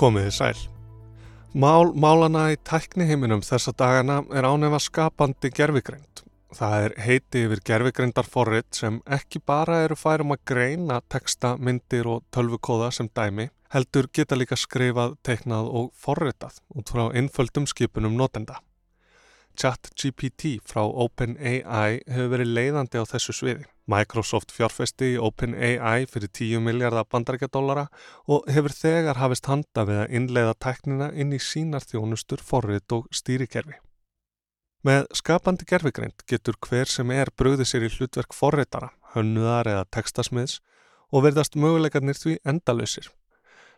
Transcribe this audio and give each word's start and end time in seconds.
Komiði 0.00 0.30
sæl. 0.32 0.60
Mál 1.52 1.90
málana 1.92 2.46
í 2.54 2.56
tækniheiminum 2.64 3.42
þessa 3.44 3.74
dagana 3.76 4.22
er 4.32 4.46
ánefa 4.48 4.78
skapandi 4.80 5.50
gerfigreind. 5.52 6.22
Það 6.56 6.84
er 6.86 6.94
heiti 7.04 7.42
yfir 7.44 7.60
gerfigreyndarforrið 7.68 8.64
sem 8.78 8.96
ekki 9.18 9.42
bara 9.44 9.82
eru 9.84 9.98
færum 10.00 10.32
að 10.32 10.40
greina 10.48 11.02
teksta, 11.12 11.52
myndir 11.60 12.08
og 12.08 12.24
tölvukóða 12.32 12.88
sem 12.96 13.10
dæmi, 13.12 13.50
heldur 13.74 14.08
geta 14.08 14.40
líka 14.40 14.56
skrifað, 14.56 15.18
teiknað 15.26 15.68
og 15.68 15.92
forritað 16.00 16.62
út 16.72 16.94
frá 16.94 17.10
einföldum 17.12 17.68
skipunum 17.68 18.16
notenda. 18.16 18.56
ChatGPT 19.58 20.58
frá 20.66 20.82
OpenAI 20.84 22.00
hefur 22.06 22.30
verið 22.34 22.50
leiðandi 22.56 23.02
á 23.02 23.04
þessu 23.08 23.34
sviði. 23.36 23.66
Microsoft 23.90 24.54
fjárfesti 24.54 25.14
í 25.14 25.20
OpenAI 25.20 26.06
fyrir 26.10 26.30
10 26.30 26.62
miljardar 26.64 27.08
bandarækjadólara 27.10 27.88
og 28.30 28.48
hefur 28.52 28.74
þegar 28.76 29.20
hafist 29.20 29.50
handa 29.50 29.84
við 29.88 30.02
að 30.04 30.16
innleiða 30.20 30.56
teknina 30.66 31.10
inn 31.12 31.34
í 31.34 31.42
sínar 31.42 31.86
þjónustur, 31.86 32.42
forrit 32.42 32.92
og 32.94 33.08
stýrikerfi. 33.10 33.78
Með 34.86 35.10
skapandi 35.12 35.66
gerfigreind 35.68 36.24
getur 36.30 36.56
hver 36.64 36.88
sem 36.88 37.10
er 37.12 37.28
bröðið 37.36 37.68
sér 37.68 37.84
í 37.84 37.92
hlutverk 37.92 38.32
forritara, 38.32 38.94
hönnuðar 39.12 39.68
eða 39.74 39.88
tekstasmiðs 39.92 40.60
og 41.10 41.26
verðast 41.26 41.58
möguleikarnir 41.58 42.16
því 42.16 42.38
endalösir 42.48 43.10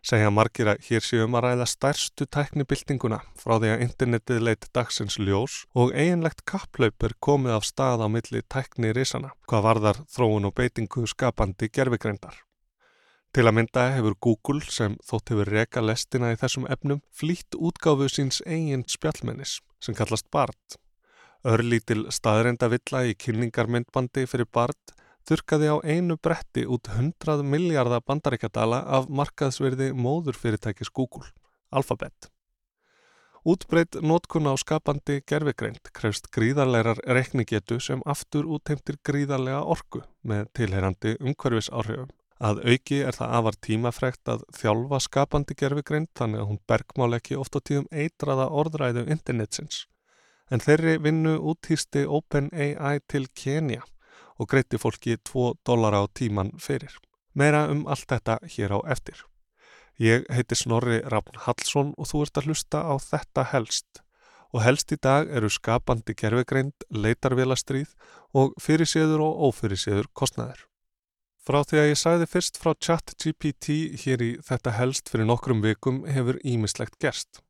segja 0.02 0.30
margir 0.34 0.68
að 0.72 0.82
hér 0.88 1.04
séum 1.06 1.36
að 1.38 1.44
ræða 1.46 1.66
stærstu 1.70 2.26
tæknibildinguna 2.34 3.20
frá 3.38 3.54
því 3.62 3.72
að 3.72 3.84
internetið 3.86 4.40
leitt 4.48 4.68
dagsins 4.74 5.18
ljós 5.22 5.62
og 5.78 5.94
eiginlegt 5.94 6.42
kapplaup 6.48 7.06
er 7.06 7.14
komið 7.22 7.56
af 7.56 7.66
stað 7.68 8.02
á 8.02 8.08
milli 8.10 8.42
tækni 8.50 8.90
risana, 8.96 9.30
hvað 9.46 9.66
varðar 9.68 10.00
þróun 10.10 10.48
og 10.50 10.56
beitingu 10.58 11.06
skapandi 11.06 11.70
gerfigreindar. 11.70 12.34
Til 13.32 13.46
að 13.48 13.54
mynda 13.56 13.86
hefur 13.94 14.18
Google, 14.20 14.60
sem 14.68 14.98
þótt 15.08 15.32
hefur 15.32 15.48
reka 15.48 15.80
lestina 15.80 16.34
í 16.34 16.40
þessum 16.40 16.66
efnum, 16.68 17.00
flýtt 17.16 17.56
útgáfu 17.56 18.10
síns 18.12 18.42
eigin 18.44 18.82
spjallmennis, 18.84 19.60
sem 19.80 19.96
kallast 19.96 20.28
BART. 20.34 20.76
Örlítil 21.48 22.04
staðrenda 22.12 22.68
villa 22.68 23.06
í 23.08 23.14
kynningarmyndbandi 23.16 24.26
fyrir 24.28 24.50
BART 24.52 24.92
þurkaði 25.28 25.70
á 25.72 25.76
einu 25.84 26.18
bretti 26.18 26.66
út 26.66 26.90
100 26.90 27.42
miljardar 27.46 28.02
bandaríkjadala 28.06 28.82
af 28.98 29.08
markaðsverði 29.08 29.92
móðurfyrirtækis 29.94 30.90
Google, 30.90 31.28
Alphabet. 31.70 32.30
Útbreytt 33.42 33.96
nótkunna 33.98 34.54
á 34.54 34.56
skapandi 34.56 35.16
gerfegreind 35.26 35.88
krefst 35.90 36.28
gríðarlegar 36.30 37.00
rekningetu 37.10 37.80
sem 37.82 38.02
aftur 38.06 38.46
útheimtir 38.46 39.00
gríðarlega 39.02 39.64
orku 39.66 40.04
með 40.22 40.44
tilherandi 40.54 41.16
umhverfis 41.18 41.70
áhrifum. 41.74 42.12
Að 42.38 42.60
auki 42.70 43.00
er 43.02 43.18
það 43.18 43.34
afar 43.38 43.58
tímafregt 43.66 44.30
að 44.30 44.44
þjálfa 44.58 45.00
skapandi 45.02 45.56
gerfegreind 45.58 46.10
þannig 46.18 46.42
að 46.42 46.48
hún 46.52 46.62
bergmál 46.70 47.18
ekki 47.18 47.38
oft 47.38 47.58
á 47.58 47.60
tíðum 47.62 47.90
eitraða 47.90 48.46
orðræðu 48.62 49.08
internetsins. 49.10 49.86
En 50.50 50.62
þeirri 50.62 50.98
vinnu 51.02 51.34
útýsti 51.52 52.06
OpenAI 52.06 53.00
til 53.10 53.26
Kenya 53.34 53.82
og 54.42 54.50
greitti 54.50 54.80
fólki 54.82 55.14
2 55.22 55.52
dólara 55.62 56.02
á 56.02 56.06
tíman 56.10 56.50
fyrir. 56.58 56.90
Meira 57.34 57.68
um 57.70 57.86
allt 57.86 58.08
þetta 58.10 58.40
hér 58.42 58.74
á 58.74 58.78
eftir. 58.90 59.22
Ég 60.02 60.24
heiti 60.32 60.56
Snorri 60.58 60.98
Rafn 61.06 61.38
Hallsson 61.44 61.92
og 61.96 62.08
þú 62.10 62.24
ert 62.24 62.40
að 62.40 62.48
hlusta 62.50 62.80
á 62.82 62.94
þetta 62.98 63.44
helst. 63.52 64.02
Og 64.52 64.64
helst 64.64 64.92
í 64.92 64.98
dag 65.00 65.30
eru 65.30 65.48
skapandi 65.48 66.16
gerfegreind, 66.18 66.74
leitarvélastrýð 66.90 67.94
og 68.36 68.52
fyrirséður 68.60 69.22
og 69.28 69.46
ófyrirséður 69.48 70.10
kostnæður. 70.12 70.66
Frá 71.42 71.62
því 71.66 71.78
að 71.80 71.88
ég 71.90 71.98
sæði 71.98 72.26
fyrst 72.30 72.58
frá 72.60 72.74
ChatGPT 72.74 73.78
hér 74.04 74.20
í 74.22 74.32
þetta 74.44 74.76
helst 74.76 75.08
fyrir 75.10 75.26
nokkrum 75.30 75.62
vikum 75.64 76.04
hefur 76.06 76.38
ímislegt 76.44 76.98
gerst. 77.02 77.40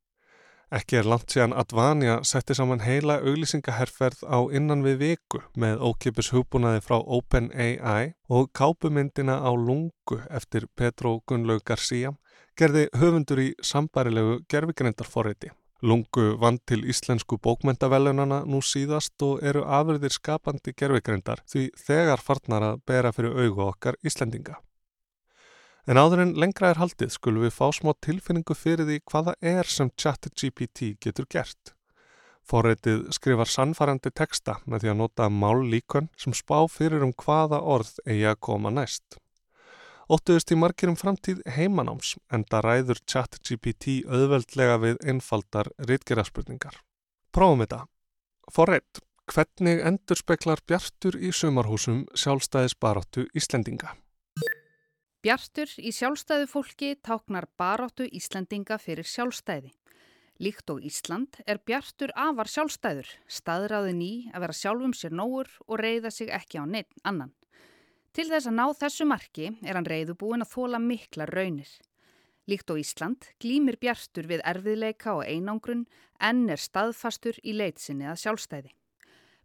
Ekki 0.73 0.97
er 1.03 1.05
langt 1.05 1.29
síðan 1.29 1.53
Advania 1.53 2.15
setti 2.25 2.55
saman 2.57 2.81
heila 2.81 3.19
auglýsingaherferð 3.21 4.23
á 4.25 4.41
innan 4.57 4.81
við 4.87 5.03
viku 5.03 5.43
með 5.61 5.83
ókipis 5.85 6.31
hugbúnaði 6.33 6.81
frá 6.87 6.95
OpenAI 6.97 8.15
og 8.33 8.49
kápumyndina 8.57 9.37
á 9.45 9.53
lungu 9.53 10.19
eftir 10.33 10.65
Petro 10.73 11.19
Gunnlaug 11.29 11.61
García 11.69 12.15
gerði 12.57 12.87
höfundur 12.97 13.45
í 13.45 13.51
sambarilegu 13.61 14.39
gerfigrendarforriti. 14.49 15.53
Lungu 15.85 16.39
vand 16.41 16.65
til 16.65 16.87
íslensku 16.89 17.37
bókmentavelunana 17.37 18.41
nú 18.49 18.65
síðast 18.65 19.29
og 19.29 19.45
eru 19.45 19.69
afurðir 19.69 20.17
skapandi 20.17 20.73
gerfigrendar 20.73 21.45
því 21.53 21.69
þegar 21.85 22.25
farnar 22.25 22.71
að 22.71 22.85
bera 22.89 23.13
fyrir 23.13 23.37
augu 23.45 23.67
okkar 23.69 24.01
Íslendinga. 24.01 24.57
En 25.91 25.99
áður 25.99 26.21
en 26.23 26.37
lengra 26.39 26.69
er 26.71 26.79
haldið 26.79 27.11
skulum 27.17 27.43
við 27.43 27.57
fá 27.57 27.73
smá 27.75 27.91
tilfinningu 28.07 28.55
fyrir 28.55 28.87
því 28.87 29.01
hvaða 29.11 29.33
er 29.43 29.67
sem 29.67 29.89
ChatGPT 29.99 30.93
getur 31.03 31.27
gert. 31.27 31.73
Forreitið 32.47 33.09
skrifar 33.15 33.51
sannfærandi 33.51 34.13
texta 34.15 34.61
með 34.67 34.85
því 34.85 34.93
að 34.93 35.01
nota 35.01 35.27
mállíkon 35.31 36.09
sem 36.19 36.35
spá 36.39 36.61
fyrir 36.71 37.03
um 37.07 37.15
hvaða 37.19 37.59
orð 37.75 37.97
eigi 38.07 38.29
að 38.31 38.39
koma 38.47 38.71
næst. 38.71 39.19
Óttuðust 40.13 40.53
í 40.55 40.59
margirum 40.59 40.99
framtíð 40.99 41.43
heimanáms 41.57 42.15
en 42.31 42.45
það 42.51 42.65
ræður 42.67 43.03
ChatGPT 43.09 44.03
auðveldlega 44.07 44.79
við 44.83 45.03
einfaldar 45.09 45.71
rítgerarspurningar. 45.89 46.79
Prófum 47.35 47.63
þetta. 47.65 47.81
Forreit, 48.55 49.03
hvernig 49.31 49.83
endur 49.87 50.19
speklar 50.19 50.63
bjartur 50.67 51.19
í 51.19 51.35
sumarhúsum 51.35 52.05
sjálfstæðis 52.15 52.79
baráttu 52.79 53.27
Íslendinga? 53.35 53.97
Bjartur 55.23 55.71
í 55.79 55.93
sjálfstæðu 55.95 56.49
fólki 56.51 56.89
táknar 56.99 57.45
baráttu 57.55 58.09
Íslandinga 58.11 58.75
fyrir 58.83 59.07
sjálfstæði. 59.07 59.69
Líkt 60.43 60.73
og 60.75 60.83
Ísland 60.83 61.39
er 61.47 61.61
Bjartur 61.63 62.11
afar 62.19 62.51
sjálfstæður, 62.51 63.07
staðræðin 63.31 64.01
í 64.03 64.11
að 64.35 64.43
vera 64.43 64.57
sjálfum 64.59 64.97
sér 64.99 65.15
nógur 65.15 65.53
og 65.69 65.79
reyða 65.79 66.11
sig 66.11 66.33
ekki 66.35 66.59
á 66.59 66.67
neitt 66.67 66.91
annan. 67.07 67.31
Til 68.11 68.27
þess 68.33 68.51
að 68.51 68.59
ná 68.59 68.67
þessu 68.81 69.07
marki 69.07 69.53
er 69.63 69.79
hann 69.79 69.87
reyðubúin 69.87 70.43
að 70.43 70.57
þóla 70.57 70.83
mikla 70.83 71.31
raunir. 71.31 71.71
Líkt 72.51 72.75
og 72.75 72.83
Ísland 72.83 73.31
glýmir 73.39 73.79
Bjartur 73.79 74.27
við 74.27 74.43
erfiðleika 74.43 75.15
og 75.21 75.23
einangrun 75.23 75.87
en 76.19 76.49
er 76.51 76.59
staðfastur 76.59 77.39
í 77.47 77.55
leitsinni 77.55 78.11
að 78.11 78.25
sjálfstæði. 78.27 78.75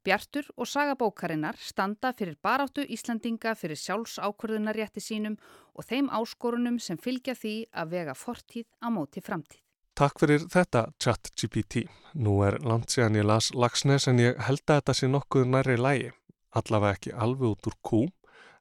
Bjartur 0.06 0.48
og 0.58 0.68
sagabókarinnar 0.70 1.58
standa 1.60 2.14
fyrir 2.18 2.38
baráttu 2.44 2.84
Íslandinga 2.84 3.56
fyrir 3.56 3.80
sjálfsákvörðunarrétti 3.82 5.04
sínum 5.04 5.38
og 5.76 5.88
þeim 5.88 6.10
áskorunum 6.10 6.80
sem 6.80 6.98
fylgja 6.98 7.36
því 7.36 7.56
að 7.74 7.96
vega 7.96 8.16
fortíð 8.18 8.68
á 8.84 8.88
móti 8.94 9.24
framtíð. 9.24 9.64
Takk 9.98 10.20
fyrir 10.22 10.44
þetta 10.54 10.84
chat 11.02 11.32
GPT. 11.34 11.88
Nú 12.22 12.36
er 12.46 12.60
langt 12.62 12.94
síðan 12.94 13.18
ég 13.18 13.26
las 13.26 13.50
Lagsnes 13.56 14.06
en 14.08 14.22
ég 14.22 14.38
held 14.46 14.62
að 14.68 14.82
þetta 14.82 14.94
sé 15.00 15.10
nokkuð 15.10 15.48
næri 15.50 15.78
lægi. 15.82 16.12
Allavega 16.54 17.00
ekki 17.00 17.14
alveg 17.18 17.56
út 17.56 17.70
úr 17.72 17.78
kú. 17.82 18.02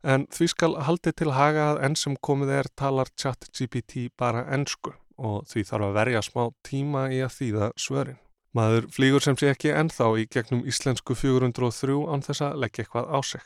En 0.03 0.25
því 0.33 0.49
skal 0.53 0.79
haldið 0.87 1.19
til 1.21 1.33
haga 1.37 1.73
að 1.73 1.83
enn 1.89 1.97
sem 2.01 2.17
komið 2.29 2.55
er 2.61 2.71
talar 2.79 3.13
chat 3.21 3.51
GPT 3.53 4.09
bara 4.17 4.47
ennsku 4.57 4.95
og 5.17 5.45
því 5.51 5.65
þarf 5.69 5.89
að 5.89 5.99
verja 6.01 6.23
smá 6.25 6.43
tíma 6.65 7.09
í 7.13 7.21
að 7.25 7.37
þýða 7.37 7.71
svörin. 7.81 8.21
Maður 8.57 8.87
flýgur 8.89 9.21
sem 9.21 9.37
sé 9.37 9.51
ekki 9.53 9.73
ennþá 9.77 10.07
í 10.17 10.23
gegnum 10.33 10.63
íslensku 10.71 11.13
403 11.19 11.97
án 12.09 12.23
þess 12.25 12.45
að 12.47 12.61
leggja 12.63 12.85
eitthvað 12.87 13.09
á 13.13 13.19
sig. 13.21 13.43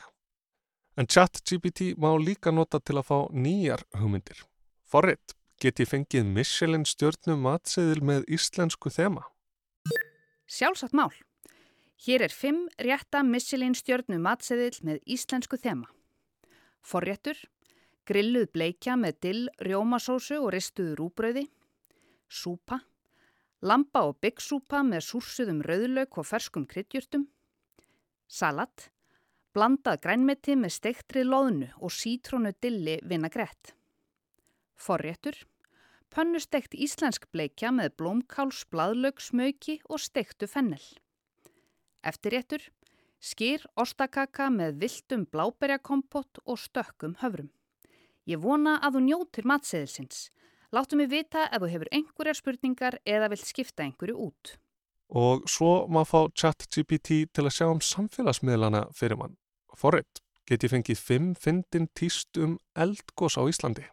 En 0.95 1.07
chat 1.07 1.41
GPT 1.43 1.97
má 1.99 2.13
líka 2.15 2.53
nota 2.55 2.79
til 2.79 2.95
að 2.99 3.09
fá 3.09 3.17
nýjar 3.35 3.83
hugmyndir. 3.99 4.45
Forrið, 4.87 5.33
get 5.59 5.81
ég 5.83 5.89
fengið 5.89 6.29
Michelin 6.37 6.85
stjórnum 6.87 7.43
matseðil 7.43 8.03
með 8.07 8.23
íslensku 8.37 8.91
þema? 8.91 9.25
Sjálfsagt 10.47 10.95
mál. 10.95 11.11
Hér 12.05 12.23
er 12.27 12.35
fimm 12.35 12.69
rétta 12.79 13.23
Michelin 13.23 13.75
stjórnum 13.75 14.23
matseðil 14.23 14.79
með 14.87 15.01
íslensku 15.17 15.59
þema. 15.59 15.91
Forréttur, 16.81 17.35
grilluð 18.07 18.47
bleikja 18.55 18.95
með 18.95 19.19
dill, 19.27 19.43
rjómasósu 19.59 20.39
og 20.39 20.53
ristuðu 20.55 20.95
rúbröði, 21.01 21.45
súpa, 22.31 22.79
Lampa 23.61 24.01
og 24.09 24.15
byggsúpa 24.25 24.79
með 24.81 25.03
súrsuðum 25.05 25.59
rauðlauk 25.61 26.17
og 26.17 26.25
ferskum 26.25 26.63
kryddjurtum. 26.65 27.27
Salat. 28.25 28.87
Blandað 29.53 29.99
grænmeti 30.01 30.55
með 30.57 30.73
steiktri 30.79 31.21
loðnu 31.27 31.67
og 31.77 31.93
sítrónu 31.93 32.55
dilli 32.63 32.97
vinagrett. 33.05 33.75
Forréttur. 34.81 35.37
Pönnusteikt 36.09 36.73
íslensk 36.73 37.29
bleikja 37.31 37.69
með 37.71 37.93
blómkáls, 38.01 38.65
bladlaug, 38.71 39.21
smauki 39.21 39.77
og 39.85 40.01
steiktu 40.01 40.49
fennel. 40.49 40.81
Eftirréttur. 42.01 42.65
Skýr 43.21 43.67
ostakaka 43.77 44.49
með 44.49 44.79
viltum 44.81 45.27
bláberjakompott 45.29 46.41
og 46.49 46.57
stökkum 46.57 47.13
höfrum. 47.21 47.51
Ég 48.25 48.41
vona 48.41 48.79
að 48.81 48.97
þú 48.97 49.01
njótir 49.05 49.45
matseðilsins. 49.45 50.31
Láttu 50.71 50.95
mig 50.95 51.09
vita 51.11 51.49
ef 51.51 51.59
þú 51.59 51.69
hefur 51.73 51.89
einhverjar 51.91 52.37
spurningar 52.37 52.99
eða 53.03 53.27
vilt 53.33 53.47
skipta 53.47 53.83
einhverju 53.83 54.15
út. 54.29 54.55
Og 55.11 55.43
svo 55.51 55.87
má 55.91 56.05
fá 56.07 56.29
ChatGPT 56.31 57.25
til 57.35 57.43
að 57.43 57.55
sjá 57.57 57.67
um 57.67 57.81
samfélagsmiðlana 57.83 58.85
fyrir 58.95 59.19
mann. 59.19 59.35
Forrið, 59.75 60.21
get 60.47 60.63
ég 60.63 60.71
fengið 60.71 61.01
fimm 61.03 61.33
fyndin 61.35 61.89
týst 61.91 62.39
um 62.39 62.55
eldgós 62.79 63.35
á 63.35 63.43
Íslandi? 63.43 63.83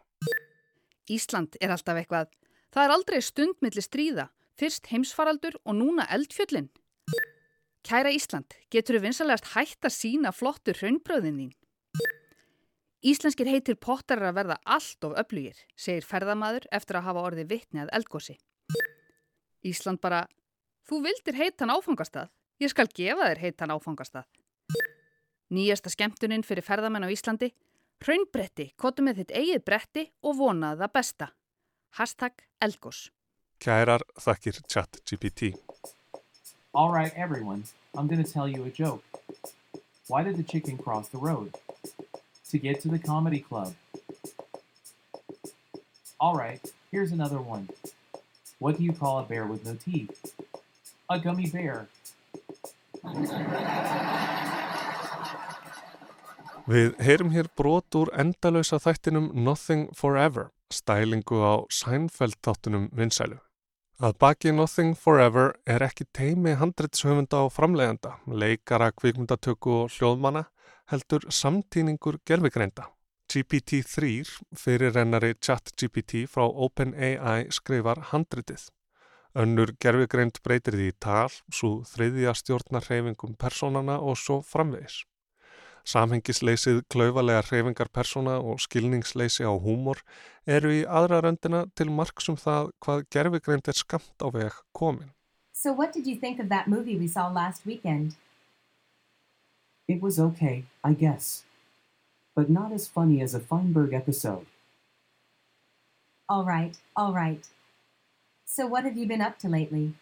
Ísland 1.11 1.57
er 1.59 1.75
alltaf 1.75 1.99
eitthvað 1.99 2.31
Það 2.69 2.85
er 2.85 2.91
aldrei 2.93 3.19
stundmilli 3.25 3.81
stríða, 3.81 4.27
fyrst 4.59 4.91
heimsfaraldur 4.91 5.55
og 5.65 5.73
núna 5.73 6.05
eldfjöllin. 6.13 6.69
Kæra 7.85 8.11
Ísland, 8.13 8.53
getur 8.69 8.99
þau 8.99 9.07
vinsalegast 9.07 9.53
hægt 9.55 9.87
að 9.87 9.95
sína 9.95 10.31
flottur 10.35 10.77
hraunbröðin 10.77 11.39
þín? 11.41 11.55
Íslenskir 12.99 13.47
heitir 13.47 13.77
pottar 13.79 14.19
að 14.27 14.35
verða 14.35 14.57
allt 14.67 15.05
of 15.07 15.13
öflugir, 15.21 15.55
segir 15.79 16.03
ferðamaður 16.03 16.65
eftir 16.75 16.97
að 16.99 17.05
hafa 17.07 17.21
orðið 17.29 17.51
vittni 17.53 17.79
að 17.79 17.91
eldgósi. 17.95 18.35
Ísland 19.63 20.01
bara, 20.03 20.25
þú 20.83 20.99
vildir 21.05 21.37
heitan 21.39 21.71
áfangastað, 21.71 22.27
ég 22.59 22.73
skal 22.73 22.89
gefa 22.91 23.29
þér 23.29 23.41
heitan 23.45 23.71
áfangastað. 23.71 24.27
Nýjasta 25.49 25.93
skemmtuninn 25.93 26.43
fyrir 26.43 26.65
ferðamenn 26.67 27.07
á 27.07 27.13
Íslandi, 27.13 27.53
hraunbretti, 28.03 28.73
kottu 28.75 29.05
með 29.07 29.23
þitt 29.23 29.31
eigið 29.31 29.63
bretti 29.63 30.05
og 30.19 30.35
vonaði 30.41 30.83
það 30.83 30.93
besta. 30.99 31.29
Hashtag 31.95 32.43
eldgós. 32.59 33.07
Kærar 33.63 34.03
þakkir 34.19 34.59
chat 34.67 34.99
GPT. 35.07 35.55
All 36.75 36.91
right, 36.91 37.15
everyone, 37.15 37.63
I'm 37.95 38.07
going 38.11 38.23
to 38.23 38.29
tell 38.29 38.47
you 38.47 38.67
a 38.67 38.69
joke. 38.69 39.03
Why 40.07 40.23
did 40.23 40.35
the 40.35 40.43
chicken 40.43 40.77
cross 40.77 41.07
the 41.07 41.17
road? 41.17 41.55
To 42.49 42.57
get 42.57 42.81
to 42.81 42.89
the 42.89 42.97
comedy 42.97 43.39
club. 43.39 43.75
All 46.19 46.35
right, 46.35 46.59
here's 46.91 47.11
another 47.11 47.39
one. 47.39 47.69
What 48.57 48.77
do 48.77 48.83
you 48.83 48.91
call 48.91 49.19
a 49.19 49.23
bear 49.23 49.45
with 49.45 49.65
no 49.65 49.75
teeth? 49.75 50.35
A 51.09 51.19
gummy 51.19 51.47
bear. 51.47 51.87
Við 56.69 56.97
heyrum 57.01 57.31
hér 57.33 57.47
brot 57.57 57.95
úr 57.97 58.11
endalösa 58.13 58.77
þættinum 58.81 59.31
Nothing 59.33 59.87
Forever, 59.97 60.49
stælingu 60.69 61.39
á 61.41 61.65
Seinfeld 61.69 62.37
þáttunum 62.45 62.89
vinsælu. 62.93 63.39
Að 64.01 64.13
baki 64.21 64.51
Nothing 64.53 64.93
Forever 64.97 65.55
er 65.65 65.85
ekki 65.85 66.05
teimi 66.13 66.53
handreitshöfunda 66.59 67.45
og 67.47 67.55
framlegenda, 67.55 68.17
leikara, 68.27 68.91
kvikmyndatöku 68.91 69.73
og 69.83 69.95
hljóðmanna, 69.95 70.45
heldur 70.89 71.27
samtíningur 71.29 72.17
gerfigreinda. 72.25 72.89
GPT-3 73.29 74.25
fyrir 74.57 74.95
rennari 74.95 75.35
ChatGPT 75.37 76.25
frá 76.31 76.47
OpenAI 76.49 77.51
skrifar 77.53 78.01
handritið. 78.09 78.63
Önnur 79.37 79.75
gerfigreind 79.77 80.39
breytir 80.41 80.73
því 80.73 80.89
tal, 80.97 81.29
svo 81.53 81.83
þriðja 81.85 82.33
stjórnar 82.33 82.87
hreyfingum 82.87 83.35
personana 83.37 83.99
og 84.01 84.17
svo 84.17 84.39
framvegis. 84.41 85.03
Samhengisleysið, 85.85 86.81
klauvalega 86.89 87.43
hreyfingar 87.45 87.91
persóna 87.93 88.39
og 88.41 88.57
skilningsleysi 88.65 89.45
á 89.45 89.53
húmor 89.53 90.01
eru 90.45 90.73
í 90.73 90.81
aðra 90.85 91.21
röndina 91.25 91.67
til 91.77 91.93
marksum 91.93 92.37
það 92.37 92.73
hvað 92.81 93.05
gerfigreind 93.13 93.69
er 93.69 93.77
skamt 93.77 94.25
á 94.25 94.27
veg 94.33 94.57
komin. 94.73 95.13
So, 95.53 95.71
what 95.73 95.93
did 95.93 96.07
you 96.07 96.15
think 96.15 96.39
of 96.39 96.49
that 96.49 96.67
movie 96.67 96.97
we 96.97 97.07
saw 97.07 97.29
last 97.29 97.65
weekend? 97.65 98.17
It 99.89 100.03
was 100.03 100.19
okay, 100.19 100.65
I 100.83 100.93
guess. 100.93 101.45
But 102.35 102.47
not 102.47 102.71
as 102.71 102.87
funny 102.87 103.23
as 103.23 103.33
a 103.33 103.39
Feinberg 103.39 103.91
episode. 103.91 104.45
All 106.29 106.45
right, 106.45 106.77
all 106.95 107.11
right. 107.11 107.43
So, 108.45 108.67
what 108.67 108.83
have 108.83 108.95
you 108.97 109.07
been 109.07 109.21
up 109.21 109.39
to 109.39 109.49
lately? 109.49 109.95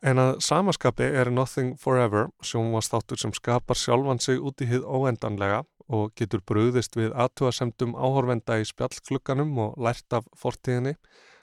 En 0.00 0.16
að 0.16 0.38
samaskapi 0.40 1.04
er 1.04 1.28
Nothing 1.28 1.74
Forever 1.76 2.30
sjónvastáttur 2.40 3.20
sem 3.20 3.34
skapar 3.36 3.76
sjálfan 3.76 4.22
sig 4.24 4.40
út 4.40 4.64
í 4.64 4.70
hið 4.70 4.86
óendanlega 4.88 5.66
og 5.92 6.14
getur 6.16 6.40
bröðist 6.40 6.96
við 6.96 7.12
aðtúasemdum 7.12 7.92
áhorvenda 7.92 8.56
í 8.56 8.64
spjallklukkanum 8.64 9.52
og 9.66 9.76
lært 9.76 10.16
af 10.16 10.24
fortíðinni, 10.32 10.94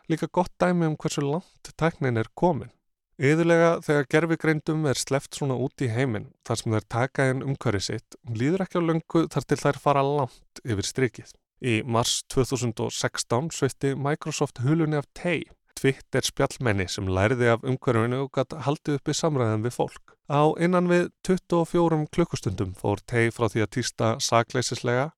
líka 0.10 0.31
gott 0.33 0.56
dæmi 0.57 0.89
um 0.89 0.98
hversu 0.98 1.21
langt 1.21 1.74
tæknin 1.77 2.18
er 2.18 2.33
komin. 2.33 2.74
Yðurlega 3.17 3.69
þegar 3.81 4.07
gerfigreindum 4.13 4.83
er 4.85 4.99
sleft 5.01 5.33
svona 5.33 5.55
út 5.57 5.81
í 5.81 5.87
heiminn 5.89 6.27
þar 6.45 6.59
sem 6.59 6.73
þær 6.75 6.83
taka 6.93 7.23
inn 7.31 7.39
umhverfið 7.41 7.85
sitt, 7.87 8.17
líður 8.29 8.67
ekki 8.67 8.77
á 8.77 8.87
löngu 8.87 9.23
þar 9.33 9.47
til 9.49 9.57
þær 9.63 9.79
fara 9.81 10.03
langt 10.05 10.61
yfir 10.61 10.85
strikið. 10.85 11.31
Í 11.65 11.79
mars 11.81 12.19
2016 12.29 13.49
sveitti 13.57 13.95
Microsoft 13.97 14.61
hulunni 14.61 14.99
af 14.99 15.07
tei 15.17 15.47
Twitter 15.77 16.25
spjallmenni 16.25 16.85
sem 16.89 17.09
læriði 17.09 17.49
af 17.53 17.65
umhverfinu 17.65 18.23
og 18.25 18.31
gæti 18.37 18.61
haldið 18.65 18.99
uppi 18.99 19.15
samræðan 19.17 19.65
við 19.65 19.75
fólk. 19.77 20.13
Á 20.29 20.53
innan 20.61 20.89
við 20.89 21.09
24 21.25 22.05
klukkustundum 22.13 22.73
fór 22.77 23.01
tei 23.05 23.29
frá 23.33 23.47
því 23.49 23.65
að 23.65 23.73
týsta 23.77 24.11
sakleisislega. 24.21 25.11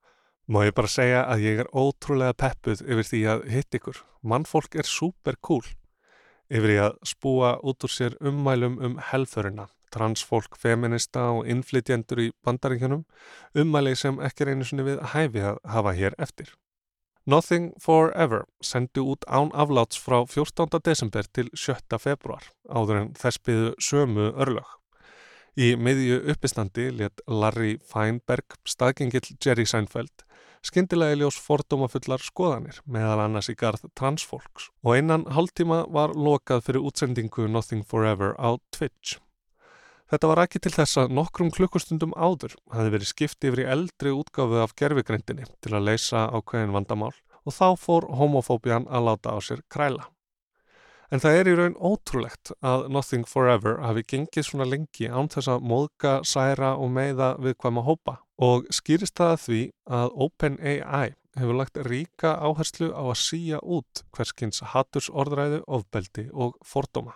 Má 0.50 0.64
ég 0.66 0.76
bara 0.76 0.90
segja 0.90 1.26
að 1.28 1.44
ég 1.46 1.60
er 1.62 1.72
ótrúlega 1.72 2.36
peppuð 2.36 2.80
yfir 2.84 3.08
því 3.12 3.22
að 3.34 3.44
hitt 3.54 3.76
ykkur. 3.80 4.00
Mannfólk 4.24 4.76
er 4.76 4.88
super 4.88 5.36
cool. 5.40 5.64
Yfir 6.50 6.72
því 6.72 6.78
að 6.82 6.96
spúa 7.06 7.50
út 7.62 7.86
úr 7.86 7.92
sér 7.94 8.16
ummælum 8.26 8.80
um 8.82 8.96
helfurina, 9.10 9.68
transfólk, 9.94 10.56
feminista 10.58 11.28
og 11.36 11.46
innflytjendur 11.50 12.24
í 12.24 12.30
bandaríkjunum, 12.46 13.04
ummæli 13.54 13.94
sem 13.98 14.18
ekki 14.26 14.48
reynu 14.48 14.66
sinni 14.66 14.86
við 14.86 15.04
hæfi 15.12 15.44
að 15.52 15.62
hafa 15.74 15.94
hér 15.94 16.18
eftir. 16.18 16.50
Nothing 17.30 17.70
Forever 17.78 18.46
sendi 18.64 19.02
út 19.04 19.26
án 19.28 19.52
afláts 19.52 20.00
frá 20.00 20.24
14. 20.26 20.80
desember 20.82 21.26
til 21.32 21.50
7. 21.54 21.98
februar 22.00 22.48
áður 22.66 23.02
en 23.02 23.10
þess 23.14 23.42
byðu 23.46 23.74
sömu 23.78 24.30
örlög. 24.34 24.66
Í 25.54 25.74
miðju 25.76 26.22
uppistandi 26.32 26.88
let 26.94 27.20
Larry 27.28 27.76
Feinberg, 27.84 28.56
staðgengill 28.64 29.36
Jerry 29.44 29.66
Seinfeld, 29.66 30.24
skyndilega 30.66 31.16
ljós 31.16 31.38
fordómafullar 31.40 32.22
skoðanir 32.24 32.80
meðal 32.84 33.24
annars 33.24 33.48
í 33.52 33.56
garð 33.58 33.86
transfólks 33.96 34.68
og 34.84 34.98
einan 34.98 35.24
hálftíma 35.32 35.82
var 35.92 36.12
lokað 36.12 36.66
fyrir 36.66 36.86
útsendingu 36.90 37.48
Nothing 37.48 37.86
Forever 37.88 38.36
á 38.36 38.60
Twitch. 38.74 39.18
Þetta 40.10 40.26
var 40.26 40.42
ekki 40.42 40.58
til 40.58 40.72
þess 40.74 40.98
að 40.98 41.12
nokkrum 41.16 41.52
klukkustundum 41.54 42.12
áður 42.18 42.56
hafi 42.74 42.92
verið 42.92 43.12
skipt 43.12 43.46
yfir 43.46 43.64
í 43.64 43.68
eldri 43.74 44.12
útgáfu 44.12 44.58
af 44.60 44.74
gerfigrindinni 44.76 45.46
til 45.62 45.74
að 45.76 45.86
leysa 45.86 46.26
ákveðin 46.34 46.74
vandamál 46.74 47.12
og 47.46 47.54
þá 47.54 47.68
fór 47.78 48.08
homofóbian 48.18 48.88
að 48.90 49.06
láta 49.06 49.32
á 49.32 49.38
sér 49.40 49.62
kræla. 49.70 50.08
En 51.10 51.22
það 51.22 51.36
er 51.36 51.48
í 51.50 51.54
raun 51.58 51.78
ótrúlegt 51.78 52.52
að 52.62 52.84
Nothing 52.94 53.26
Forever 53.26 53.80
hafi 53.82 54.04
gengið 54.12 54.46
svona 54.46 54.66
lengi 54.68 55.08
án 55.10 55.30
þess 55.30 55.50
að 55.50 55.64
móðka, 55.66 56.20
særa 56.22 56.76
og 56.78 56.92
meiða 56.94 57.32
við 57.42 57.56
hvaðma 57.62 57.86
hópa 57.86 58.20
og 58.40 58.68
skýrist 58.72 59.18
það 59.20 59.32
að 59.34 59.42
því 59.44 59.62
að 60.00 60.14
OpenAI 60.26 61.08
hefur 61.38 61.58
lagt 61.58 61.80
ríka 61.86 62.34
áherslu 62.40 62.90
á 62.96 63.02
að 63.04 63.18
síja 63.20 63.60
út 63.62 64.04
hverskins 64.16 64.62
hattursorðræðu, 64.72 65.62
ofbeldi 65.66 66.28
og 66.32 66.56
fordóma. 66.66 67.14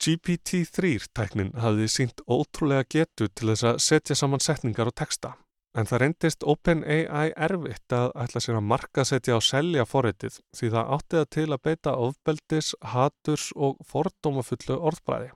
GPT-3 0.00 1.10
tæknin 1.12 1.52
hafði 1.60 1.86
sínt 1.92 2.22
ótrúlega 2.24 2.86
getu 2.88 3.28
til 3.28 3.52
þess 3.52 3.66
að 3.68 3.80
setja 3.84 4.16
saman 4.16 4.40
setningar 4.40 4.88
og 4.88 4.96
texta, 4.96 5.34
en 5.76 5.86
það 5.86 6.02
reyndist 6.02 6.46
OpenAI 6.48 7.34
erfitt 7.36 7.92
að 7.92 8.14
ætla 8.24 8.40
sér 8.40 8.60
að 8.62 8.70
marka 8.72 9.04
setja 9.04 9.36
á 9.36 9.40
selja 9.44 9.84
forritið 9.84 10.40
því 10.56 10.72
það 10.72 10.94
átti 10.96 11.18
það 11.20 11.28
til 11.36 11.46
að 11.50 11.62
beita 11.68 11.98
ofbeldis, 12.06 12.72
haturs 12.94 13.50
og 13.56 13.76
fordómafullu 13.92 14.80
orðbræði. 14.80 15.30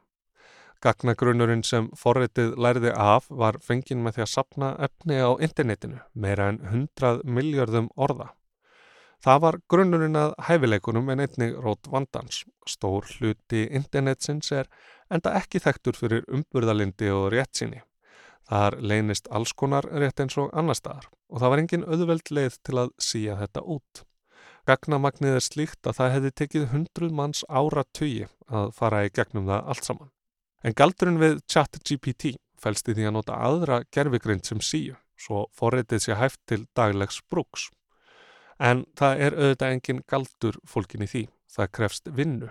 Gagnagrunnurinn 0.84 1.62
sem 1.64 1.86
forritið 1.96 2.58
lærði 2.60 2.90
af 2.92 3.30
var 3.32 3.56
fengin 3.64 4.02
með 4.04 4.18
því 4.18 4.22
að 4.24 4.32
sapna 4.34 4.72
efni 4.84 5.16
á 5.16 5.32
internetinu, 5.40 6.00
meira 6.12 6.50
en 6.52 6.58
100 6.60 7.22
miljardum 7.24 7.88
orða. 7.96 8.34
Það 9.24 9.40
var 9.40 9.56
grunnurinn 9.72 10.18
að 10.20 10.34
hæfileikunum 10.44 11.08
en 11.14 11.24
einnig 11.24 11.54
rót 11.64 11.88
vandans. 11.88 12.42
Stór 12.68 13.08
hluti 13.16 13.62
internetsins 13.72 14.52
er 14.52 14.68
enda 15.08 15.32
ekki 15.38 15.62
þekktur 15.64 15.96
fyrir 15.96 16.26
umburðalindi 16.28 17.08
og 17.14 17.30
rétt 17.32 17.56
síni. 17.56 17.80
Þar 18.44 18.76
leynist 18.84 19.30
alls 19.32 19.54
konar 19.56 19.88
rétt 19.88 20.20
eins 20.20 20.36
og 20.36 20.50
annar 20.52 20.76
staðar 20.76 21.08
og 21.32 21.40
það 21.40 21.54
var 21.54 21.62
engin 21.62 21.86
auðveld 21.88 22.28
leið 22.28 22.58
til 22.60 22.82
að 22.82 22.92
síja 23.00 23.38
þetta 23.40 23.64
út. 23.64 24.04
Gagnamagnið 24.68 25.38
er 25.38 25.46
slíkt 25.48 25.88
að 25.88 25.96
það 26.02 26.12
hefði 26.18 26.34
tekið 26.42 26.68
hundruð 26.74 27.16
manns 27.16 27.40
ára 27.48 27.86
tugi 27.96 28.28
að 28.48 28.70
fara 28.76 29.06
í 29.08 29.14
gegnum 29.16 29.48
það 29.48 29.72
allt 29.72 29.88
saman. 29.88 30.13
En 30.64 30.72
galdurinn 30.72 31.20
við 31.20 31.42
ChatGPT 31.52 32.38
fælst 32.56 32.88
í 32.88 32.94
því 32.96 33.08
að 33.10 33.16
nota 33.18 33.36
aðra 33.36 33.82
gerfigrind 33.92 34.46
sem 34.48 34.62
síu, 34.64 34.94
svo 35.20 35.44
forritið 35.52 36.00
sé 36.06 36.16
hæft 36.16 36.40
til 36.48 36.62
daglegs 36.72 37.20
brúks. 37.28 37.68
En 38.56 38.86
það 38.96 39.24
er 39.26 39.36
auðvitað 39.36 39.74
engin 39.74 40.00
galdur 40.08 40.56
fólkin 40.64 41.04
í 41.04 41.10
því. 41.10 41.24
Það 41.54 41.70
krefst 41.76 42.08
vinnu. 42.16 42.48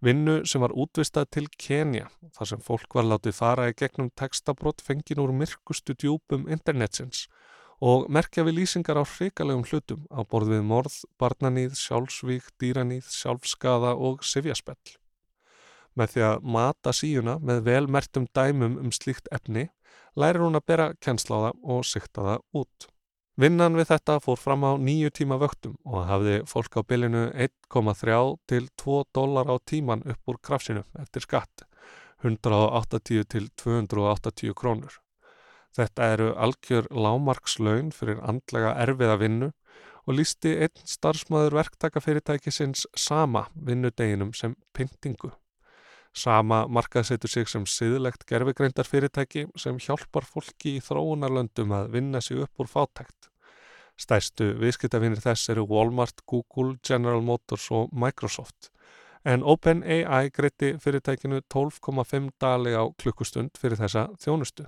Vinnu 0.00 0.36
sem 0.48 0.62
var 0.62 0.76
útvistað 0.78 1.26
til 1.34 1.48
Kenya, 1.58 2.06
þar 2.38 2.52
sem 2.52 2.62
fólk 2.64 2.94
var 2.96 3.08
látið 3.08 3.36
fara 3.36 3.66
í 3.68 3.76
gegnum 3.76 4.12
textabrót 4.16 4.80
fengin 4.86 5.20
úr 5.20 5.34
myrkustu 5.34 5.96
djúpum 5.98 6.46
internetsins 6.48 7.26
og 7.80 8.06
merkja 8.12 8.44
við 8.44 8.60
lýsingar 8.60 9.00
á 9.00 9.04
hrikalegum 9.04 9.64
hlutum 9.64 10.06
á 10.12 10.20
borð 10.22 10.54
við 10.54 10.64
morð, 10.68 10.96
barnaníð, 11.20 11.76
sjálfsvík, 11.80 12.52
dýraníð, 12.60 13.08
sjálfskaða 13.08 13.96
og 13.96 14.24
sifjaspell. 14.24 14.99
Með 15.98 16.14
því 16.14 16.24
að 16.28 16.46
mata 16.56 16.92
síuna 16.94 17.38
með 17.42 17.64
velmertum 17.66 18.28
dæmum 18.36 18.78
um 18.80 18.92
slíkt 18.94 19.28
efni 19.34 19.68
lærir 20.18 20.42
hún 20.44 20.58
að 20.58 20.66
bera 20.66 20.88
kennsláða 21.02 21.52
og 21.62 21.84
sikta 21.86 22.26
það 22.26 22.62
út. 22.62 22.88
Vinnan 23.40 23.78
við 23.78 23.88
þetta 23.88 24.18
fór 24.20 24.36
fram 24.36 24.66
á 24.68 24.72
nýju 24.76 25.10
tíma 25.16 25.38
vöktum 25.40 25.76
og 25.88 26.04
hafði 26.10 26.40
fólk 26.50 26.74
á 26.76 26.80
bylinu 26.84 27.22
1,3 27.32 28.18
til 28.50 28.66
2 28.82 28.96
dólar 29.16 29.48
á 29.48 29.56
tíman 29.64 30.02
upp 30.04 30.28
úr 30.28 30.40
krafsinu 30.44 30.82
eftir 31.00 31.24
skatt, 31.24 31.64
180 32.20 33.24
til 33.32 33.48
280 33.56 34.52
krónur. 34.52 34.98
Þetta 35.72 36.10
eru 36.12 36.28
algjör 36.34 36.90
lámarkslaun 36.90 37.94
fyrir 37.96 38.20
andlega 38.20 38.74
erfiða 38.82 39.16
vinnu 39.22 39.52
og 40.04 40.16
lísti 40.18 40.56
einn 40.66 40.84
starfsmæður 40.84 41.60
verktakafyrirtækisins 41.62 42.88
sama 42.96 43.46
vinnudeginum 43.54 44.34
sem 44.34 44.58
pyntingu. 44.76 45.30
Sama 46.16 46.64
markaðsetur 46.66 47.30
sig 47.30 47.48
sem 47.48 47.66
siðlegt 47.68 48.24
gerfigreindarfyrirtæki 48.26 49.46
sem 49.56 49.78
hjálpar 49.78 50.26
fólki 50.26 50.76
í 50.78 50.82
þróunarlöndum 50.82 51.70
að 51.76 51.92
vinna 51.94 52.20
sig 52.20 52.42
upp 52.42 52.62
úr 52.62 52.70
fátækt. 52.70 53.30
Stæstu 54.00 54.54
viðskiptafinir 54.58 55.20
þess 55.22 55.52
eru 55.52 55.66
Walmart, 55.70 56.24
Google, 56.26 56.78
General 56.82 57.22
Motors 57.22 57.68
og 57.70 57.92
Microsoft. 57.92 58.70
En 59.24 59.44
OpenAI 59.44 60.30
greiti 60.32 60.74
fyrirtækinu 60.80 61.42
12,5 61.54 62.30
dali 62.40 62.72
á 62.72 62.88
klukkustund 62.98 63.60
fyrir 63.60 63.78
þessa 63.78 64.08
þjónustu. 64.18 64.64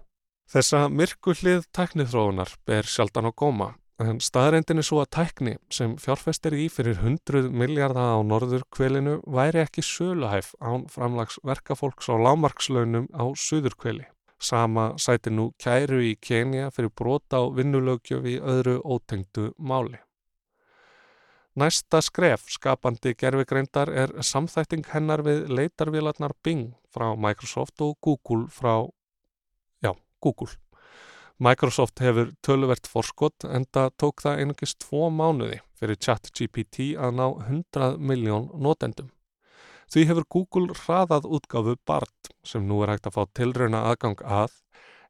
Þessa 0.53 0.89
myrkullið 0.93 1.65
tæknithróunar 1.73 2.53
ber 2.69 2.85
sjaldan 2.85 3.31
á 3.31 3.33
góma 3.33 3.73
en 4.01 4.21
staðrendin 4.25 4.81
er 4.81 4.87
svo 4.87 5.03
að 5.03 5.11
tækni 5.17 5.57
sem 5.73 5.97
fjárfestir 6.01 6.57
í 6.57 6.69
fyrir 6.73 7.01
100 7.03 7.51
miljardar 7.53 8.17
á 8.17 8.21
norður 8.25 8.65
kvelinu 8.73 9.19
væri 9.27 9.63
ekki 9.63 9.85
söluhæf 9.85 10.55
án 10.61 10.87
framlags 10.93 11.39
verkafólks 11.45 12.09
á 12.09 12.17
lámarkslaunum 12.17 13.11
á 13.13 13.25
suður 13.37 13.77
kveli. 13.77 14.07
Sama 14.43 14.95
sæti 14.99 15.31
nú 15.31 15.53
kæru 15.63 16.01
í 16.03 16.17
Kenya 16.19 16.71
fyrir 16.75 16.91
brota 16.91 17.39
á 17.39 17.47
vinnulögjöf 17.55 18.25
í 18.27 18.41
öðru 18.41 18.81
ótengdu 18.83 19.53
máli. 19.59 20.01
Næsta 21.55 22.01
skref 22.01 22.47
skapandi 22.49 23.13
gerfigreindar 23.13 23.91
er 23.93 24.15
samþætting 24.25 24.87
hennar 24.89 25.21
við 25.23 25.51
leitarvélarnar 25.53 26.33
Bing 26.43 26.73
frá 26.89 27.13
Microsoft 27.13 27.85
og 27.85 27.99
Google 28.01 28.49
frá, 28.49 28.89
já, 29.85 29.93
Google. 30.19 30.57
Microsoft 31.43 31.99
hefur 31.99 32.29
töluvert 32.47 32.87
forskott 32.87 33.43
en 33.49 33.65
það 33.75 33.89
tók 33.99 34.23
það 34.23 34.41
einungis 34.43 34.77
tvo 34.79 35.09
mánuði 35.11 35.57
fyrir 35.81 35.99
ChatGPT 35.99 36.93
að 36.95 37.17
ná 37.19 37.25
100 37.49 37.97
miljón 37.99 38.47
notendum. 38.63 39.09
Því 39.91 40.05
hefur 40.07 40.29
Google 40.37 40.77
hraðað 40.85 41.27
útgáfu 41.27 41.75
BART 41.89 42.31
sem 42.47 42.63
nú 42.69 42.79
er 42.85 42.95
hægt 42.95 43.11
að 43.11 43.17
fá 43.17 43.35
tilrauna 43.35 43.83
aðgang 43.91 44.23
að 44.23 44.55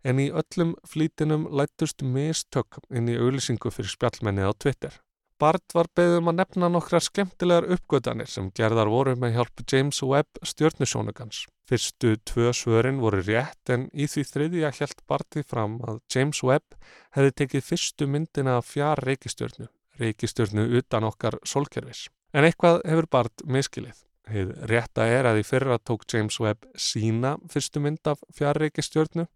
en 0.09 0.25
í 0.25 0.31
öllum 0.33 0.73
flítinum 0.89 1.45
lættust 1.53 2.01
mistök 2.01 2.81
inn 2.89 3.13
í 3.13 3.19
auðlýsingu 3.21 3.69
fyrir 3.75 3.93
spjallmenni 3.93 4.49
á 4.49 4.57
Twitter. 4.57 4.97
BART 5.37 5.77
var 5.77 5.93
beðum 5.93 6.33
að 6.33 6.39
nefna 6.41 6.73
nokkrar 6.73 7.05
skemmtilegar 7.05 7.69
uppgötanir 7.77 8.31
sem 8.31 8.49
gerðar 8.57 8.89
voru 8.89 9.19
með 9.21 9.37
hjálp 9.37 9.67
James 9.69 10.01
Webb 10.01 10.41
stjórnusjónugans. 10.49 11.45
Fyrstu 11.69 12.17
tvö 12.27 12.51
svörin 12.57 12.99
voru 13.01 13.21
rétt 13.23 13.71
en 13.71 13.87
í 13.95 14.09
því 14.11 14.25
þriðja 14.29 14.71
hjælt 14.79 15.03
Barti 15.09 15.45
fram 15.47 15.79
að 15.87 16.01
James 16.11 16.43
Webb 16.43 16.75
hefði 17.15 17.35
tekið 17.41 17.67
fyrstu 17.69 18.09
myndina 18.11 18.57
fjár 18.67 19.03
reykistjörnu, 19.07 19.69
reykistjörnu 20.03 20.67
utan 20.81 21.07
okkar 21.07 21.39
solkerfis. 21.47 22.09
En 22.35 22.49
eitthvað 22.49 22.81
hefur 22.89 23.09
Bart 23.13 23.45
miskilið. 23.47 24.01
Heið 24.33 24.51
rétta 24.71 25.07
er 25.11 25.27
að 25.27 25.41
í 25.43 25.47
fyrra 25.47 25.79
tók 25.79 26.05
James 26.11 26.39
Webb 26.43 26.67
sína 26.79 27.37
fyrstu 27.51 27.83
mynd 27.83 28.07
af 28.11 28.23
fjár 28.35 28.59
reykistjörnu 28.63 29.27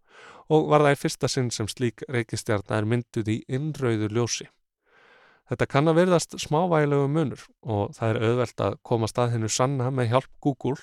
og 0.50 0.68
var 0.70 0.84
það 0.86 0.94
í 0.94 1.00
fyrsta 1.00 1.30
sinn 1.30 1.50
sem 1.54 1.70
slík 1.70 2.04
reykistjörna 2.10 2.78
er 2.78 2.86
mynduð 2.90 3.32
í 3.32 3.40
innrauðu 3.46 4.10
ljósi. 4.14 4.46
Þetta 5.46 5.66
kann 5.70 5.90
að 5.90 6.00
verðast 6.00 6.34
smávægilegu 6.42 7.06
munur 7.10 7.42
og 7.62 7.94
það 7.94 8.12
er 8.12 8.28
auðvelt 8.28 8.62
að 8.66 8.78
koma 8.82 9.10
stað 9.10 9.36
hennu 9.36 9.50
sanna 9.50 9.92
með 9.94 10.14
hjálp 10.14 10.32
Google 10.42 10.78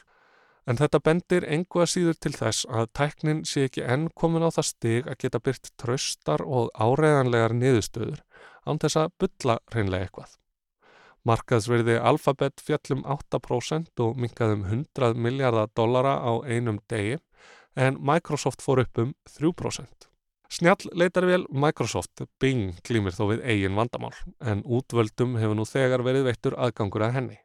En 0.64 0.80
þetta 0.80 1.02
bendir 1.04 1.44
engu 1.44 1.82
að 1.84 1.90
síður 1.92 2.20
til 2.24 2.32
þess 2.38 2.68
að 2.72 2.92
tæknin 2.96 3.42
sé 3.48 3.66
ekki 3.68 3.84
enn 3.84 4.06
komin 4.16 4.46
á 4.48 4.50
það 4.56 4.70
stig 4.70 5.10
að 5.12 5.20
geta 5.26 5.42
byrt 5.44 5.74
tröstar 5.82 6.44
og 6.46 6.72
áreðanlegar 6.80 7.56
niðurstöður 7.58 8.24
án 8.64 8.80
þess 8.80 9.02
að 9.02 9.12
bylla 9.20 9.58
reynlega 9.76 10.08
eitthvað. 10.08 10.38
Markaðsverði 11.28 12.00
Alphabet 12.00 12.64
fjallum 12.64 13.04
8% 13.08 14.02
og 14.04 14.18
minkaðum 14.20 14.64
100 14.68 15.20
miljardar 15.20 15.70
dollara 15.76 16.18
á 16.20 16.32
einum 16.44 16.80
degi 16.92 17.20
en 17.76 18.00
Microsoft 18.00 18.64
fór 18.64 18.84
upp 18.84 19.04
um 19.04 19.14
3%. 19.36 20.10
Snjall 20.54 20.92
leitarvél 20.94 21.48
Microsoft 21.50 22.24
Bing 22.40 22.76
glýmir 22.86 23.16
þó 23.16 23.32
við 23.32 23.48
eigin 23.48 23.80
vandamál 23.80 24.14
en 24.40 24.62
útvöldum 24.64 25.40
hefur 25.42 25.58
nú 25.58 25.66
þegar 25.66 26.04
verið 26.06 26.28
veittur 26.28 26.60
aðgangur 26.60 27.08
að 27.08 27.16
henni. 27.18 27.43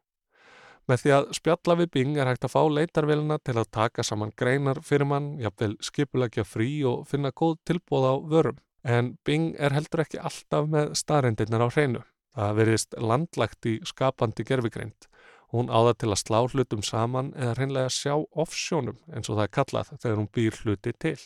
Með 0.88 1.02
því 1.02 1.10
að 1.12 1.26
spjalla 1.36 1.74
við 1.82 1.88
Bing 1.92 2.14
er 2.16 2.28
hægt 2.30 2.46
að 2.46 2.54
fá 2.54 2.62
leitarvelina 2.72 3.36
til 3.44 3.58
að 3.60 3.68
taka 3.76 4.04
saman 4.06 4.30
greinar 4.40 4.78
fyrir 4.80 5.04
mann, 5.04 5.34
jafnvel 5.36 5.74
skipulegja 5.84 6.46
frí 6.48 6.68
og 6.88 7.02
finna 7.10 7.28
góð 7.36 7.58
tilbóð 7.68 8.06
á 8.08 8.14
vörum. 8.32 8.60
En 8.88 9.10
Bing 9.28 9.50
er 9.60 9.74
heldur 9.76 10.06
ekki 10.06 10.22
alltaf 10.22 10.70
með 10.72 10.94
staðreindirnar 10.96 11.66
á 11.66 11.68
hreinu. 11.68 12.04
Það 12.32 12.54
verðist 12.60 12.96
landlægt 12.96 13.68
í 13.68 13.74
skapandi 13.84 14.46
gerfigreind. 14.48 15.08
Hún 15.52 15.68
áða 15.68 15.92
til 16.00 16.08
að 16.12 16.22
slá 16.22 16.38
hlutum 16.46 16.84
saman 16.84 17.34
eða 17.36 17.58
hreinlega 17.58 17.92
sjá 17.92 18.14
offsjónum 18.16 18.96
eins 19.12 19.28
og 19.28 19.36
það 19.36 19.44
er 19.44 19.52
kallað 19.58 19.92
þegar 19.98 20.18
hún 20.22 20.30
býr 20.38 20.58
hluti 20.62 20.94
til. 21.04 21.18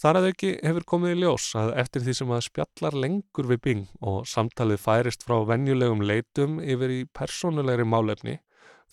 Þar 0.00 0.20
að 0.20 0.28
auki 0.28 0.52
hefur 0.64 0.88
komið 0.92 1.14
í 1.14 1.18
ljós 1.22 1.48
að 1.60 1.74
eftir 1.80 2.04
því 2.04 2.18
sem 2.18 2.36
að 2.36 2.44
spjallar 2.50 3.00
lengur 3.06 3.48
við 3.48 3.64
Bing 3.64 3.88
og 4.04 4.22
samtalið 4.28 4.84
færist 4.84 5.24
frá 5.24 5.38
venjulegum 5.48 6.04
leitum 6.04 6.60
yfir 6.60 6.96
í 6.98 7.02
persónulegri 7.16 7.88
málefni 7.88 8.38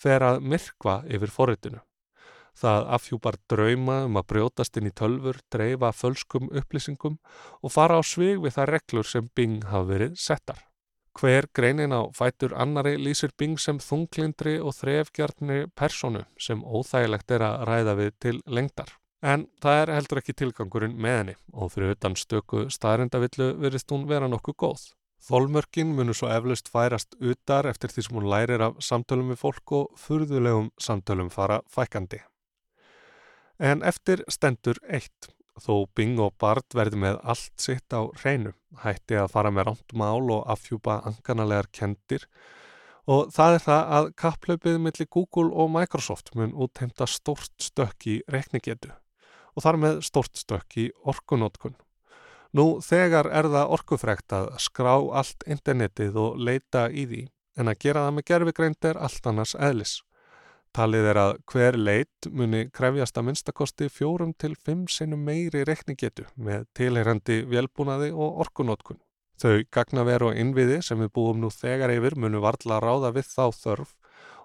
fer 0.02 0.24
að 0.24 0.40
myrkva 0.42 1.02
yfir 1.10 1.32
forritinu. 1.34 1.82
Það 2.58 2.88
afhjúpar 2.96 3.36
drauma 3.50 3.98
um 4.08 4.16
að 4.18 4.30
brjótast 4.32 4.78
inn 4.80 4.88
í 4.90 4.94
tölfur, 5.00 5.36
dreifa 5.52 5.92
fölskum 5.94 6.48
upplýsingum 6.50 7.18
og 7.62 7.70
fara 7.70 8.00
á 8.00 8.02
svig 8.02 8.40
við 8.42 8.56
það 8.56 8.72
reglur 8.72 9.06
sem 9.06 9.28
Bing 9.34 9.62
hafa 9.70 9.86
verið 9.92 10.16
settar. 10.18 10.64
Hver 11.18 11.48
greinin 11.54 11.94
á 11.94 12.06
fætur 12.14 12.54
annari 12.54 12.96
lýsir 12.98 13.30
Bing 13.38 13.58
sem 13.58 13.78
þunglindri 13.82 14.58
og 14.62 14.74
þrefgjarni 14.74 15.64
personu 15.74 16.24
sem 16.38 16.62
óþægilegt 16.62 17.30
er 17.34 17.46
að 17.46 17.64
ræða 17.70 17.94
við 18.02 18.12
til 18.22 18.36
lengdar. 18.46 18.92
En 19.22 19.48
það 19.62 19.80
er 19.82 19.94
heldur 19.96 20.20
ekki 20.20 20.36
tilgangurinn 20.38 20.94
með 20.94 21.18
henni 21.18 21.34
og 21.52 21.72
fyrir 21.74 21.96
utan 21.96 22.14
stöku 22.18 22.68
staðrindavillu 22.70 23.52
verist 23.62 23.90
hún 23.90 24.06
vera 24.10 24.30
nokkuð 24.30 24.58
góð. 24.62 24.84
Þólmörkin 25.18 25.90
munur 25.96 26.14
svo 26.14 26.28
eflaust 26.30 26.70
færast 26.70 27.16
utar 27.18 27.66
eftir 27.66 27.90
því 27.90 28.04
sem 28.06 28.18
hún 28.18 28.28
lærir 28.30 28.62
af 28.62 28.76
samtölum 28.84 29.32
við 29.32 29.40
fólk 29.40 29.72
og 29.78 29.96
furðulegum 29.98 30.70
samtölum 30.78 31.32
fara 31.34 31.58
fækandi. 31.66 32.20
En 33.58 33.82
eftir 33.82 34.22
stendur 34.30 34.78
eitt, 34.86 35.32
þó 35.58 35.88
Bing 35.98 36.20
og 36.22 36.36
Bart 36.38 36.76
verði 36.78 37.00
með 37.02 37.18
allt 37.26 37.56
sitt 37.58 37.90
á 37.90 38.06
hreinu, 38.20 38.54
hætti 38.84 39.18
að 39.18 39.32
fara 39.34 39.50
með 39.50 39.72
rámt 39.72 39.96
mál 39.98 40.30
og 40.30 40.46
afhjúpa 40.46 41.00
anganalegar 41.10 41.66
kendir 41.74 42.28
og 43.08 43.32
það 43.32 43.56
er 43.56 43.62
það 43.64 43.92
að 43.98 44.08
kapplaupið 44.22 44.80
millir 44.84 45.10
Google 45.10 45.50
og 45.50 45.70
Microsoft 45.74 46.34
mun 46.36 46.54
útheimta 46.54 47.08
stort 47.08 47.54
stökk 47.62 48.06
í 48.06 48.16
rekningetu 48.30 48.92
og 49.56 49.64
þar 49.64 49.80
með 49.82 50.00
stort 50.06 50.38
stökk 50.38 50.76
í 50.78 50.90
orkunótkun. 51.08 51.74
Nú 52.56 52.80
þegar 52.80 53.28
er 53.28 53.48
það 53.52 53.72
orkufrekt 53.76 54.32
að 54.32 54.52
skrá 54.64 54.94
allt 54.96 55.44
internetið 55.46 56.16
og 56.16 56.38
leita 56.40 56.88
í 56.88 57.04
því 57.08 57.24
en 57.58 57.68
að 57.68 57.80
gera 57.84 58.04
það 58.06 58.14
með 58.16 58.28
gerfigreind 58.30 58.88
er 58.88 59.00
allt 59.02 59.26
annars 59.28 59.54
eðlis. 59.58 59.98
Talið 60.76 61.08
er 61.10 61.18
að 61.20 61.32
hver 61.50 61.76
leit 61.80 62.28
muni 62.30 62.66
krefjast 62.72 63.18
að 63.18 63.26
minnstakosti 63.28 63.88
fjórum 63.92 64.34
til 64.38 64.54
fimm 64.54 64.86
sinnum 64.92 65.24
meiri 65.26 65.64
rekningetu 65.66 66.28
með 66.36 66.66
tilheyrandi 66.78 67.40
velbúnaði 67.50 68.10
og 68.12 68.42
orkunótkun. 68.44 69.00
Þau 69.38 69.64
gagnaver 69.74 70.24
og 70.28 70.36
innviði 70.38 70.80
sem 70.82 71.00
við 71.02 71.12
búum 71.14 71.40
nú 71.42 71.50
þegar 71.54 71.92
yfir 71.94 72.16
munu 72.18 72.42
varðla 72.44 72.80
ráða 72.84 73.12
við 73.16 73.28
þá 73.30 73.44
þörf 73.54 73.94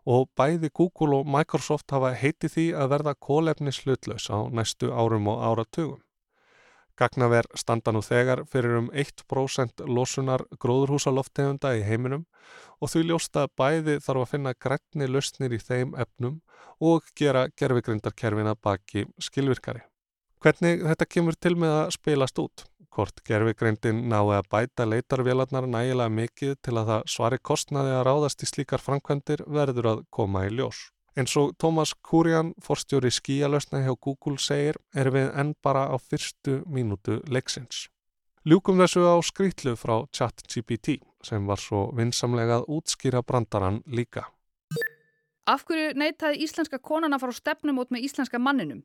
og 0.06 0.28
bæði 0.38 0.70
Google 0.76 1.22
og 1.22 1.30
Microsoft 1.36 1.92
hafa 1.96 2.12
heiti 2.20 2.50
því 2.52 2.66
að 2.78 2.90
verða 2.94 3.14
kólefni 3.16 3.72
slutlaus 3.72 4.28
á 4.30 4.44
næstu 4.52 4.92
árum 4.92 5.30
og 5.32 5.44
áratugum. 5.44 6.02
Gagnaver 7.00 7.48
standa 7.58 7.92
nú 7.92 8.04
þegar 8.06 8.44
fyrir 8.50 8.78
um 8.78 8.90
1% 8.94 9.86
losunar 9.90 10.44
gróðurhúsaloftegunda 10.62 11.72
í 11.80 11.86
heiminum 11.88 12.28
og 12.80 12.92
því 12.94 13.08
ljósta 13.10 13.48
bæði 13.58 13.98
þarf 14.06 14.26
að 14.26 14.30
finna 14.36 14.54
grænni 14.66 15.08
lausnir 15.10 15.56
í 15.58 15.62
þeim 15.62 15.96
efnum 16.06 16.42
og 16.84 17.10
gera 17.18 17.48
gerfigrindarkerfina 17.58 18.54
baki 18.56 19.08
skilvirkari. 19.18 19.82
Hvernig 20.44 20.84
þetta 20.84 21.10
kemur 21.10 21.40
til 21.40 21.56
með 21.58 21.74
að 21.80 21.92
spilast 21.98 22.40
út? 22.44 22.66
Hvort 22.94 23.24
gerfigrindin 23.26 24.04
nái 24.12 24.36
að 24.38 24.50
bæta 24.54 24.86
leitarvélarnar 24.86 25.66
nægilega 25.66 26.14
mikið 26.14 26.58
til 26.62 26.76
að 26.78 26.90
það 26.92 27.08
svari 27.16 27.40
kostnaði 27.50 27.94
að 27.96 28.04
ráðast 28.10 28.44
í 28.46 28.50
slíkar 28.52 28.84
framkvæmdir 28.84 29.48
verður 29.48 29.90
að 29.96 30.04
koma 30.14 30.44
í 30.46 30.52
ljós. 30.54 30.92
Eins 31.14 31.36
og 31.38 31.52
Thomas 31.62 31.92
Kurian, 32.02 32.56
forstjóri 32.58 33.12
skíalösna 33.14 33.84
hjá 33.86 33.94
Google 34.02 34.40
segir, 34.42 34.80
er 34.98 35.12
við 35.14 35.28
enn 35.38 35.52
bara 35.62 35.86
á 35.94 35.96
fyrstu 36.02 36.64
mínútu 36.66 37.20
leiksins. 37.30 37.88
Ljúkum 38.50 38.82
þessu 38.82 39.06
á 39.06 39.16
skrýtlu 39.22 39.76
frá 39.78 40.08
ChatGPT 40.10 40.98
sem 41.24 41.46
var 41.46 41.62
svo 41.62 41.92
vinsamlega 41.94 42.58
að 42.60 42.66
útskýra 42.80 43.22
brandaran 43.22 43.84
líka. 43.86 44.26
Af 45.46 45.68
hverju 45.70 45.94
neytaði 46.02 46.42
íslenska 46.48 46.82
konan 46.82 47.14
að 47.14 47.28
fara 47.28 47.38
á 47.38 47.42
stefnum 47.42 47.84
út 47.84 47.94
með 47.94 48.10
íslenska 48.10 48.42
manninum? 48.42 48.82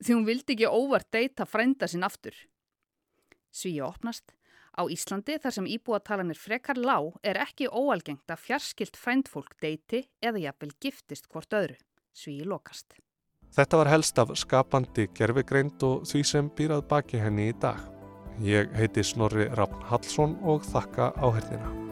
Því 0.00 0.16
hún 0.16 0.26
vildi 0.26 0.56
ekki 0.56 0.72
óvart 0.72 1.10
deyta 1.12 1.44
frænda 1.44 1.86
sinn 1.90 2.06
aftur. 2.06 2.32
Svíja 3.52 3.84
opnast. 3.90 4.32
Á 4.78 4.86
Íslandi 4.86 5.40
þar 5.42 5.54
sem 5.56 5.66
íbúatalanir 5.66 6.38
frekar 6.38 6.78
lág 6.78 7.16
er 7.26 7.40
ekki 7.42 7.66
óalgengt 7.66 8.30
að 8.30 8.44
fjarskilt 8.44 8.96
frændfólk 8.96 9.56
deyti 9.58 10.04
eða 10.22 10.44
jafnvel 10.44 10.70
giftist 10.78 11.26
hvort 11.32 11.50
öðru. 11.50 11.74
Svíji 12.14 12.46
lokast. 12.46 12.94
Þetta 13.56 13.80
var 13.80 13.90
helst 13.90 14.18
af 14.22 14.30
skapandi 14.38 15.08
gerfigreind 15.18 15.82
og 15.82 16.06
því 16.06 16.22
sem 16.30 16.52
býrað 16.54 16.86
baki 16.92 17.18
henni 17.18 17.50
í 17.50 17.58
dag. 17.58 17.82
Ég 18.44 18.70
heiti 18.78 19.02
Snorri 19.02 19.48
Rafn 19.58 19.82
Hallsson 19.90 20.38
og 20.46 20.62
þakka 20.68 21.10
áhengina. 21.18 21.87